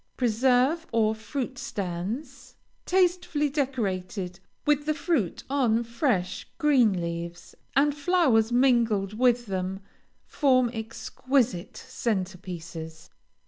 [0.17, 2.55] Preserve or fruit stands,
[2.87, 9.79] tastefully decorated, with the fruit on fresh, green leaves, and flowers mingled with them,
[10.25, 13.11] form exquisite centre pieces.